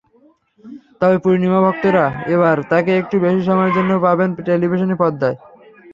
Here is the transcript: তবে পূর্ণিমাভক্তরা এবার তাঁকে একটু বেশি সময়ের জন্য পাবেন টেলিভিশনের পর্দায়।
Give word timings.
তবে 1.01 1.17
পূর্ণিমাভক্তরা 1.23 2.05
এবার 2.35 2.55
তাঁকে 2.71 2.91
একটু 3.01 3.15
বেশি 3.25 3.41
সময়ের 3.49 3.75
জন্য 3.77 3.91
পাবেন 4.05 4.29
টেলিভিশনের 4.47 4.99
পর্দায়। 5.01 5.37